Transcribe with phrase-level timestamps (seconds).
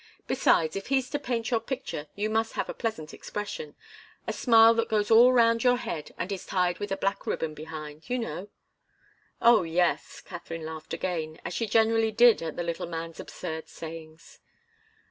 [0.25, 3.75] Besides, if he's to paint your picture you must have a pleasant expression
[4.25, 7.53] a smile that goes all round your head and is tied with a black ribbon
[7.53, 8.49] behind you know?"
[9.43, 14.39] "Oh, yes!" Katharine laughed again, as she generally did at the little man's absurd sayings.